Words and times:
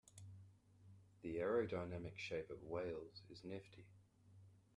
The 1.21 1.35
aerodynamic 1.35 2.17
shape 2.17 2.49
of 2.49 2.63
whales 2.63 3.21
is 3.29 3.43
nifty. 3.43 3.85